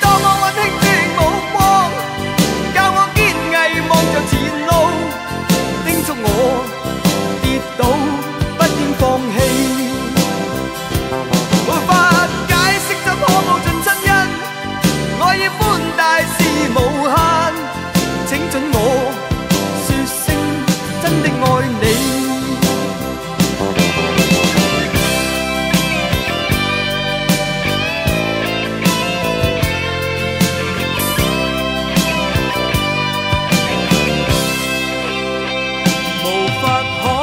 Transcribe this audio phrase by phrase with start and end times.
[0.01, 0.80] 多么温馨。